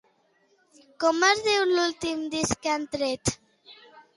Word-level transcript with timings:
Com 1.03 1.25
es 1.27 1.43
diu 1.49 1.65
l'últim 1.73 2.25
disc 2.37 2.59
que 2.65 2.73
han 2.79 2.89
tret? 2.97 3.37